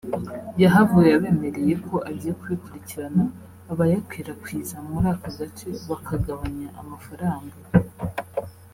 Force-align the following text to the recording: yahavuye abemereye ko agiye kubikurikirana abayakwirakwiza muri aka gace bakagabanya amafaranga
yahavuye 0.63 1.09
abemereye 1.17 1.73
ko 1.87 1.95
agiye 2.09 2.33
kubikurikirana 2.39 3.23
abayakwirakwiza 3.71 4.75
muri 4.89 5.07
aka 5.15 5.29
gace 5.37 5.67
bakagabanya 5.89 6.67
amafaranga 6.81 7.57